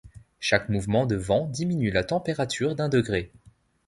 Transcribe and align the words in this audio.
Chaque 0.39 0.69
mouvement 0.69 1.05
de 1.05 1.15
vent 1.15 1.45
diminue 1.45 1.91
la 1.91 2.03
température 2.03 2.73
d'un 2.73 2.89
degré. 2.89 3.31